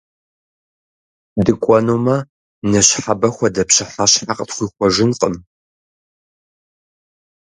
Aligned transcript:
ДыкӀуэнумэ, 1.45 2.17
ныщхьэбэ 2.71 3.29
хуэдэ 3.35 3.63
пщыхьэщхьэ 3.67 4.33
къытхуихуэжынкъым! 4.37 5.35